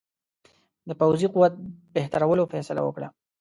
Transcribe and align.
د 0.87 0.89
پوځي 0.99 1.27
قوت 1.33 1.53
بهترولو 1.93 2.49
فیصله 2.53 2.81
وکړه. 2.83 3.07